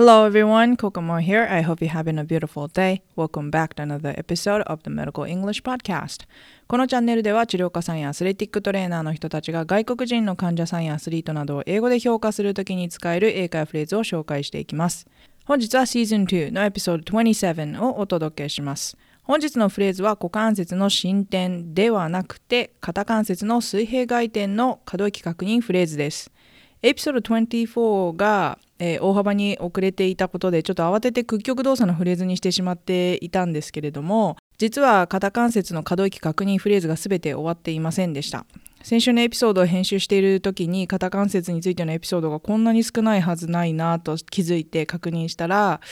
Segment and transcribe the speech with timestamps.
[0.00, 1.46] Hello everyone, Kokomo here.
[1.50, 3.02] I hope you're having a beautiful day.
[3.16, 6.26] Welcome back to another episode of the Medical English Podcast.
[6.68, 15.06] このチャンネルでは治療家さんやアスレティックトレーナーの人たちが外国人の患者さんやアスリートなどを英語で評価するときに使える英会話フレーズを紹介していきます。
[15.44, 18.96] 本日は Season 2のエピソード27をお届けします。
[19.24, 26.32] 本日のフレーズは股関節の進展ではなくて肩関節の水平外転の可動域確認フレーズです。
[26.80, 38.44] エピソード24がえー、大幅に遅れていたことでちょっと慌てて屈曲動作のフレーズにしてしまっていたんですけれども実は肩関節の可動域確認フレーズが全て終わっていませんでした。
[38.82, 45.82] 先週のエピソードを編集している時に肩関節についてのエピソードがこんなに少ないはずないなと気づいて確認したら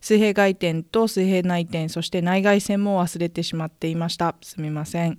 [0.00, 4.34] 水平外転と水平内転そして内外旋も忘れてしまっていました。
[4.40, 5.18] すみません。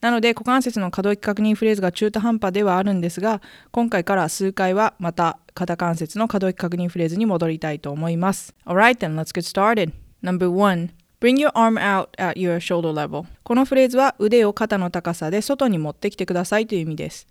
[0.00, 8.54] なので股関節の可動域確認フレーズが中途半端ではあるんですが今回から数回はまた肩関節の可動域確認フレーズに戻りたいと思います。
[8.66, 9.92] Alright then let's get started.
[10.22, 13.24] Number one Bring your arm out at your shoulder level.
[13.42, 17.26] このフレーズは腕を肩の高さで外に持ってきてくださいという意味です。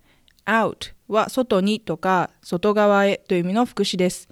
[0.48, 4.28] Out は外にとか外側へという意味の副詞です。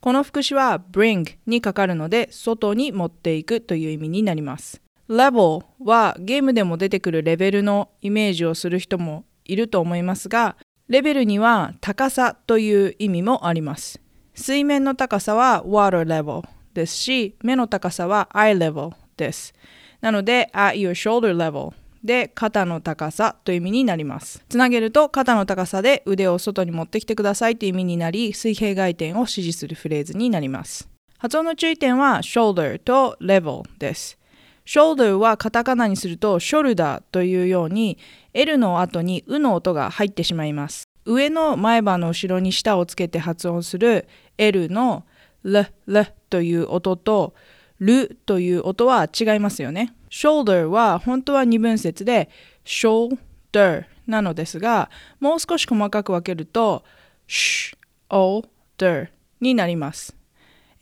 [0.00, 4.81] この副詞は bring にかかるので外に持っていくという意味になります。
[5.08, 10.56] Level はゲームでも出てくるレベルのイメージをする人もいると思いますが、
[10.88, 14.00] レベルには高さという意味もあります。
[14.34, 16.42] 水面の高さは water level
[16.74, 19.54] ですし、目の高さは eye level です。
[20.00, 21.72] なので、at your shoulder level
[22.02, 24.44] で肩の高さという意味になります。
[24.48, 30.88] つなげると肩の高さで腕を外に持ってきてくださいという意味になり、水平外転を指示するフレーズになります。
[31.18, 34.18] 発音の注意点は shoulder と level です。
[34.64, 37.98] Shoulder はカタカナにするとショルダーというように
[38.32, 40.84] L の後にうの音が入ってしまいます。
[41.04, 44.06] 上の前歯の後ろに舌をつけて発音する
[44.38, 45.04] L の
[45.44, 47.34] L, L という音と
[47.80, 49.94] ルという音は違いますよね。
[50.10, 52.30] shoulder は本当は二分節で
[52.64, 56.84] shoulder なのですが、もう少し細かく分けると
[57.28, 59.08] shoulder
[59.40, 60.14] になります。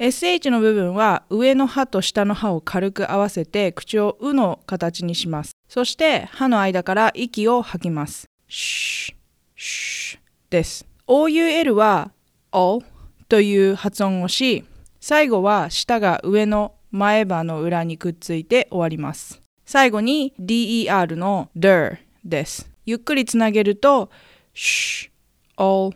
[0.00, 5.52] SH の部分は上の歯と下の歯を軽く合わせて口をうの形にします。
[5.68, 8.24] そして歯の間から息を吐きます。
[8.48, 9.18] シュッ
[9.56, 10.86] シュです。
[11.06, 12.12] OUL は
[12.50, 12.80] O
[13.28, 14.64] という発音をし、
[15.02, 19.42] 最後は舌が上の前歯の裏にくっついて終わります。
[19.66, 22.70] 最後に DER の DER です。
[22.86, 24.08] ゆっくりつなげると
[24.54, 25.10] sh,
[25.58, 25.94] all,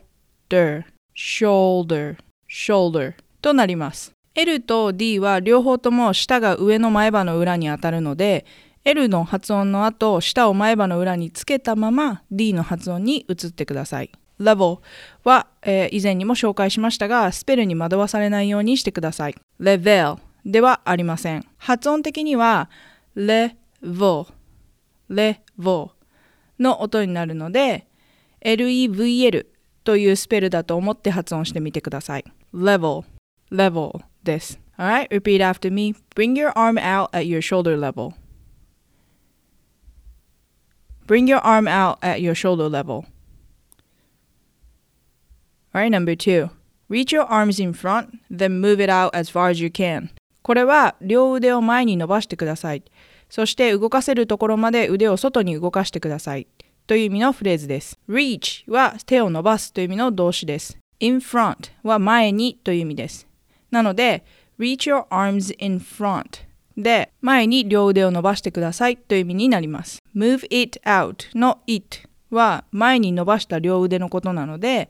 [0.51, 0.85] der,
[1.17, 2.19] shoulder,
[2.51, 4.13] shoulder となります。
[4.35, 8.47] L と D は両方とも舌が上の前歯の裏に当たるので
[8.85, 14.11] L の発音の後舌を前歯の裏につけたまま D の発音に移ってください。
[14.41, 14.79] level
[15.25, 19.35] は、えー、以前にも紹介しましたがスペルに惑わされないようにしてください。
[19.61, 20.17] level
[20.47, 21.47] ではありません。
[21.59, 22.71] 発音的には
[23.15, 24.27] level
[25.11, 25.91] level
[26.59, 27.87] の音になるので
[28.41, 29.47] level
[29.85, 32.25] というスペルだと思って発音してみてください。
[32.55, 33.05] level
[33.51, 34.61] level です。
[34.79, 35.95] Alright, repeat after me.
[36.15, 38.15] Bring your arm out at your shoulder level.
[41.07, 43.05] Bring your arm out at your shoulder level.
[45.75, 46.51] Alright, number two.
[46.89, 50.11] Reach your arms in front, then move it out as far as you can.
[50.43, 52.83] これは両腕を前に伸ばしてください。
[53.31, 56.47] そして動かせるところまで腕を外に動かしてください。
[56.87, 57.99] という意味のフレーズです。
[58.09, 60.79] reach は手を伸ばすという意味の動詞です。
[61.01, 63.27] in front は前にという意味です。
[63.75, 64.25] なので、
[64.59, 66.45] reach your arms in front
[66.77, 70.03] で前に両腕を伸ばしてくださいという意味になります。
[70.17, 74.89] move it out の it は前に伸ばした両腕のことなので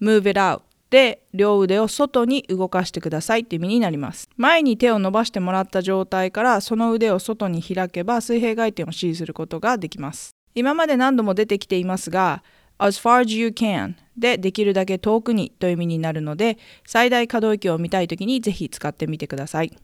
[0.00, 0.60] move it out
[0.90, 4.28] で両腕を外に動かしてくださいという意味になります。
[4.36, 10.30] 前に手を伸ばしてもらった状態からその腕を外に開けば水平回転を指示することができます。
[10.54, 12.42] 今まで何度も出てきていますが
[12.78, 19.76] as far as you can でできるだけ遠くにという意味になるので最大可動域を見たいときにぜひ使ってみてください。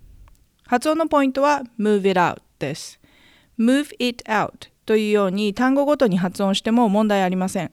[0.66, 2.98] 発音のポイントは move it out です。
[3.58, 7.70] move it out というように単語ごとに発音しても問題ありません。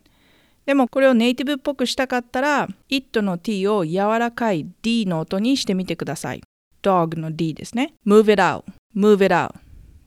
[0.65, 6.41] でもこれをネイティブっぽくしたかったら it の t を柔らかい d の音にしてみてください。
[6.83, 7.93] dog の d ですね。
[8.05, 8.63] move it out,
[8.95, 9.55] move it out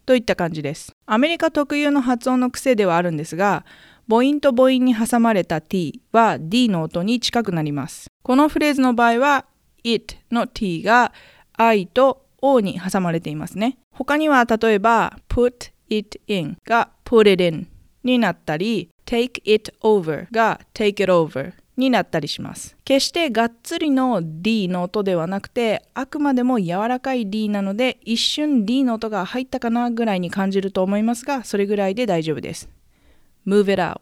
[0.07, 0.93] といった感じです。
[1.07, 3.65] アメリカ特有の発音の癖ではあるんですが
[4.09, 8.09] 母音と母音に挟まれた t は d の音に近くなります。
[8.23, 9.47] このフレーズの場合は
[9.85, 11.13] it の t が
[11.55, 13.79] i と o に挟まれていますね。
[13.93, 17.69] 他には例えば put it in が put it in
[18.03, 22.77] になったり take it over が take it over になったりします。
[22.85, 32.69] 決してがっつりの D の音ではなくて、あくまでも柔らかい D なので、一瞬 D の音が入ったかなぐらいに感じると思いますが、それぐらいで大丈夫です。
[33.46, 34.02] move it out,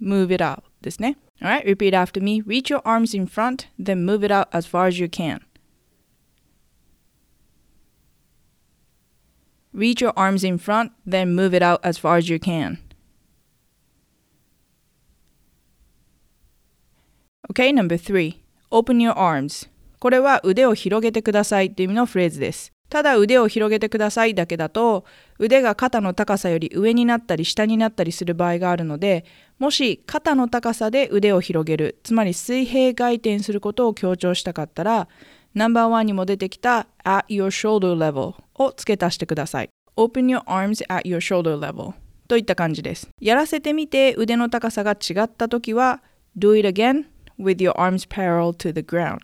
[0.00, 1.16] move it out ですね。
[1.40, 2.40] Alright, repeat after me.
[2.42, 5.40] Reach your arms in front, then move it out as far as you can.
[9.72, 12.78] Reach your arms in front, then move it out as far as you can.
[17.50, 18.42] Okay, number three.
[18.70, 19.68] Open your arms.
[19.98, 22.72] これは腕を広げてくださいという意味のフレーズです。
[22.89, 25.05] ただ腕を広げてくださいだけだと
[25.39, 29.25] 腕が肩の高さより上になったり下になったりする場合があるので
[29.59, 35.07] もし肩の高さで腕を広げるつまり水平回転することを強調したかったら
[35.53, 39.69] ナンバーワンにも出てきた at your shoulder level を付け足してください。
[39.97, 41.93] Open your arms at your shoulder level
[42.27, 43.09] といった感じです。
[43.19, 46.03] やらせてみて腕の高さが違った時は
[46.37, 47.05] Do it again
[47.39, 49.17] with your arms parallel to the ground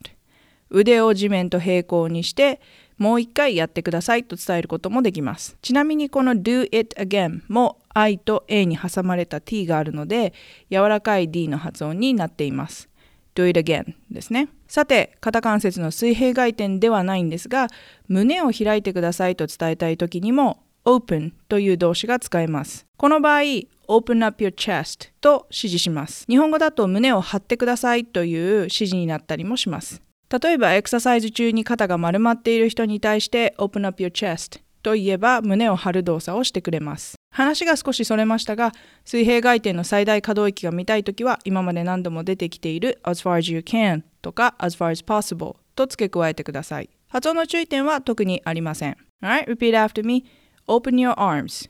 [0.72, 2.60] 腕を地面と平行にして
[2.98, 5.58] もう一回やってくださいと伝えることもできます。
[5.62, 10.34] ちなみにこの do it again も I と A に挟まれた T があるので
[10.72, 12.90] 柔らかい D の発音になっています。
[13.36, 14.50] do it again ですね。
[14.68, 17.68] さて、肩関節の水平回転ではないんですが、
[18.08, 22.86] 胸を開いてくださいと伝えたいときにも open という動詞が使えます。
[22.98, 23.42] この場合、
[23.88, 26.26] open up your chest と指示します。
[26.28, 30.02] 日本語だと胸を張ってくださいという指示になったりもします。
[30.42, 37.14] 例えばエクササイズ中に肩が丸まっている人に対して Open up your chest と言えば胸を張る動作をしてくれます。
[37.32, 38.72] 話が少しそれましたが、
[39.06, 46.90] 水平回転の最大可動域が見たいときは今まで何度も出てきている as far as you can とか as far as possible と付け加えてください。
[47.10, 48.98] 発音の注意点は特にありません。
[49.24, 50.26] Alright, repeat after me.
[50.68, 51.70] Open your arms.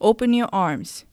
[0.00, 1.06] Open your arms.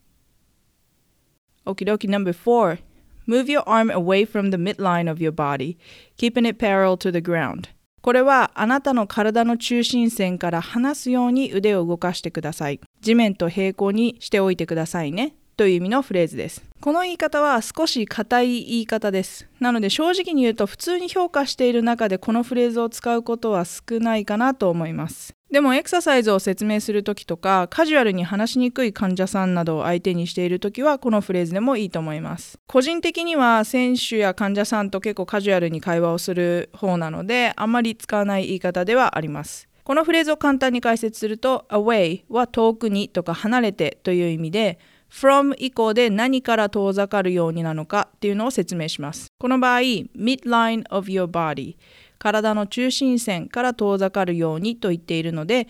[1.64, 2.80] Okie dokie number four.
[3.28, 5.78] Move your arm away from the midline of your body,
[6.18, 7.70] keeping it parallel to the ground.
[8.02, 12.80] これはあなたの体の中心線から離すように腕を動かしてください。
[13.02, 15.36] 地面と平行にしておいてくださいね。
[15.58, 16.64] という意味のフレーズです。
[16.80, 19.48] この言い方は少し硬い言い方です。
[19.60, 25.37] なので正直に言うと普通に評価している中でこのフレーズを使うことは少ないかなと思います。
[25.50, 32.60] でもエクササイズを説明するときとかカジュアルに話しにくい患者さんなどを相手にしているときはこのフレーズでもいいと思います。
[32.68, 39.70] 個人的には選手や患者さんと結構カジュアルに会話をする方なのであまり使わない言い方ではあります。
[39.86, 44.80] このフレーズを簡単に解説すると away は遠くにとか離れてという意味で
[45.10, 49.28] from 以降で何から遠ざかるようになのかっていうのを説明します。
[49.40, 51.78] この場合、midline of your body
[52.20, 55.68] 体の中心線から遠ざかるようにと言っているので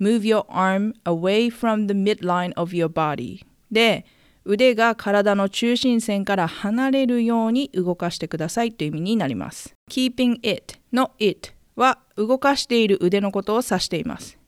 [0.00, 4.06] move your arm away from the midline of your body で
[4.44, 9.74] 腕が体の中心線から離れるように動かしてくださいという意味になります。
[9.90, 14.38] keeping it の it は動かしている腕のことを指しています。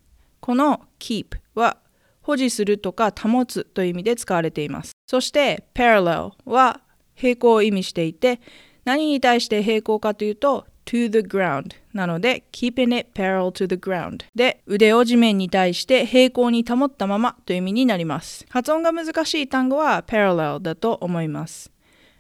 [0.41, 1.77] この keep は
[2.23, 4.93] 保持するとか保つという意味で使われています。
[5.07, 6.81] そして parallel は
[7.15, 8.41] 平行を意味していて
[8.85, 18.47] 何に対して平行かというと to the ground なので keeping it parallel to the ground で腕を地面に対して平行に保ったままという意味になります。
[18.49, 21.71] 発音が難しい単語は parallel だと思います。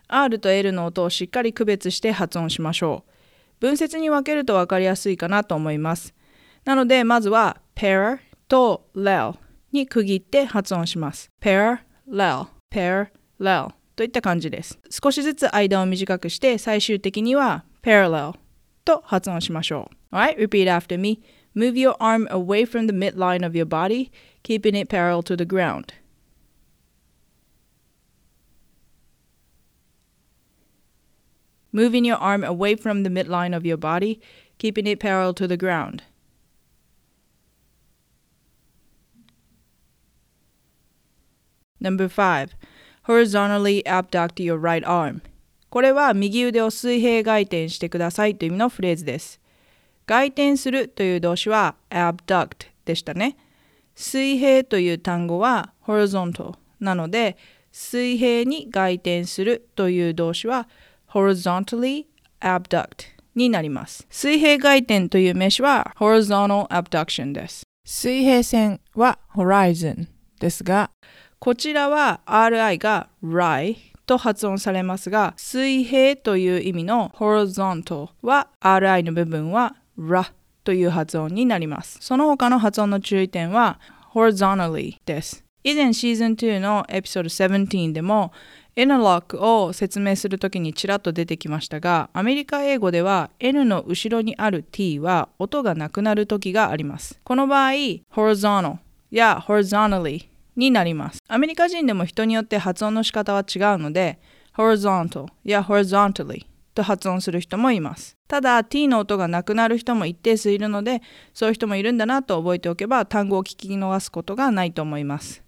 [0.08, 3.12] R と L の音をしっかり区別して発音しましょう。
[3.60, 6.14] 分節に分けると分かりやすいかなと思います。
[6.64, 9.36] なのでまずは pair と lel
[9.72, 11.30] に区切って発音します。
[11.40, 14.78] parallel, parallel といった感じです。
[14.90, 18.34] 少しずつ間を短くして最終的には parallel
[18.85, 20.15] と発音しましょう。
[20.15, 21.19] Alright, repeat after me.
[21.55, 24.11] Move your arm away from the midline of your body,
[24.43, 25.93] keeping it parallel to the ground.
[31.71, 34.19] Moving your arm away from the midline of your body,
[34.57, 36.03] keeping it parallel to the ground.
[41.79, 42.55] Number five,
[43.03, 45.21] horizontally abduct your right arm.
[45.72, 49.40] これは右腕を水平回転してくださいという意味のフレーズです。
[50.04, 53.38] 回転するという動詞は abduct でしたね。
[53.94, 57.38] 水平という単語は horizontal なので
[57.70, 60.68] 水平に回転するという動詞は
[61.08, 62.04] horizontally
[62.42, 64.06] abduct になります。
[64.10, 67.62] 水平回転という名詞は horizontal abduction です。
[67.86, 70.06] 水平線は horizon
[70.38, 70.90] ですが
[71.38, 80.32] こちらは RI が RI と発音されますが、水平という意味の horizontal は RI の部分は RA
[80.64, 81.98] という発音になります。
[82.00, 83.80] その他の発音の注意点は
[84.14, 85.44] horizontally です。
[85.64, 88.32] 以前シーズン2のエピソード17でも
[88.74, 97.20] N ロックを説明するときにちらっと出てきましたが、アメリカ英語では N の後ろにある T は音がなくなるときがあります。
[97.22, 97.72] この場合、
[98.12, 98.78] horizontal
[99.10, 101.18] や horizontally になります。
[101.28, 104.18] アメリカ人でも人によって発音の仕方は違うので、
[104.56, 108.16] horizontal や horizontally と発音する人もいます。
[108.28, 111.02] ただ t の音がなくなる人も一定数いるので、
[111.34, 115.42] そういう人もいるんだなと覚えておけば単語を聞き逃すことがないと思います。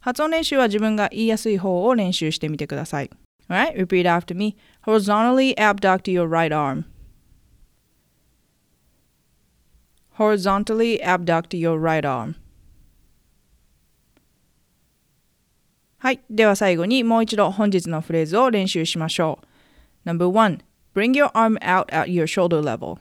[0.00, 3.10] 発音練習は自分が言いやすい方を練習してみてください。
[3.48, 4.56] Alright, repeat after me.
[4.84, 6.84] Horizontally abduct your right arm.
[10.18, 12.34] Horizontally abduct your right arm.
[16.05, 16.19] はい。
[16.29, 19.39] では最後にもう一度本日のフレーズを練習しましょ
[20.05, 20.09] う。
[20.09, 20.61] Number one,
[20.95, 22.97] bring your arm out at your shoulder level.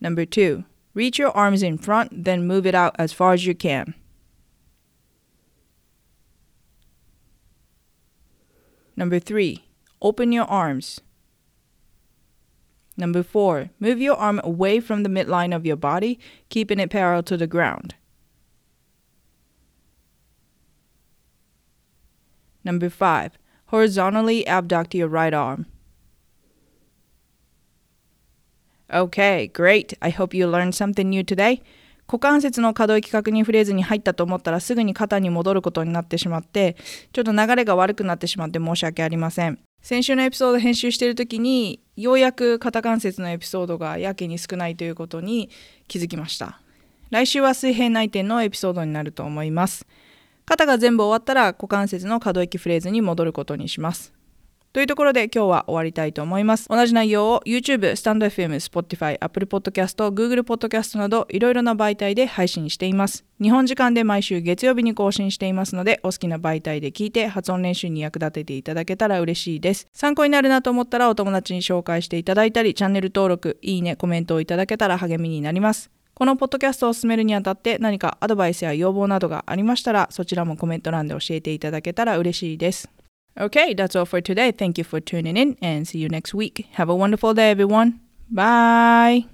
[0.00, 3.54] Number two, Reach your arms in front, then move it out as far as you
[3.54, 3.94] can.
[8.94, 9.64] Number three,
[10.02, 11.00] open your arms.
[12.98, 16.18] Number four, move your arm away from the midline of your body,
[16.50, 17.94] keeping it parallel to the ground.
[22.67, 23.31] Number five,
[23.67, 25.67] horizontally abduct your right arm.
[28.93, 29.93] Okay, great.
[30.01, 31.61] I hope you learned something new today.
[32.07, 36.77] 股関節の可動域確認フレーズに入ったと思ったらすぐに肩に戻ることになってしまって
[37.11, 45.49] ちょっと流れが悪くなってしまって申し訳ありません先週のエピソード編集している時にようやく肩関節のエピソードがやけに少ないということに
[45.89, 46.61] 気づきました
[47.09, 49.85] 来週は水平内転のエピソードになると思います
[50.47, 54.13] 肩が全部終わったら股関節の可動域フレーズに戻ることにします
[54.71, 56.69] というところで今日は終わりたいと思います。
[56.69, 63.25] 同じ内容を YouTube、スタンド FM、Spotify、Apple Podcast、Google Podcast などいろいろな媒体で配信しています。
[63.41, 69.87] 日本時間で毎週月曜日に更新していますので、お好きな媒体で聞いて発音練習に役立てていただけたら嬉しいです。
[69.93, 75.89] 参考になるなと思ったらお友達に紹介していただいたり、チャンネル登録、いいね、コメントをいただけたら励みになります。
[76.17, 82.89] このポッドキャストを進めるにあたって何かアドバイスや要望などがありましたらそちらもコメント欄で教えていただけたら嬉しいです。
[83.35, 84.51] Okay, that's all for today.
[84.51, 86.65] Thank you for tuning in and see you next week.
[86.73, 87.99] Have a wonderful day, everyone.
[88.33, 89.27] Bye.